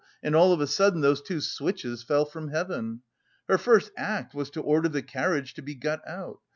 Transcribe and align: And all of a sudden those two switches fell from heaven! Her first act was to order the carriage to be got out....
And 0.23 0.35
all 0.35 0.51
of 0.51 0.59
a 0.59 0.65
sudden 0.65 1.01
those 1.01 1.21
two 1.21 1.39
switches 1.39 2.01
fell 2.01 2.25
from 2.25 2.47
heaven! 2.47 3.01
Her 3.47 3.59
first 3.59 3.91
act 3.95 4.33
was 4.33 4.49
to 4.49 4.59
order 4.61 4.89
the 4.89 5.03
carriage 5.03 5.53
to 5.53 5.61
be 5.61 5.75
got 5.75 6.01
out.... 6.07 6.39